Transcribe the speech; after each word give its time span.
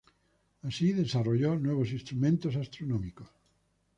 Así 0.63 0.93
desarrolló 0.93 1.55
nuevos 1.59 1.91
instrumentos 1.91 2.55
astronómicos. 2.55 3.29